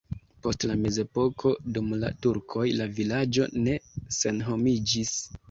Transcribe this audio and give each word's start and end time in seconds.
Post 0.45 0.63
la 0.69 0.77
mezepoko 0.85 1.51
dum 1.75 1.91
la 2.05 2.09
turkoj 2.27 2.65
la 2.81 2.89
vilaĝo 3.01 3.47
ne 3.69 3.79
senhomiĝis. 4.23 5.15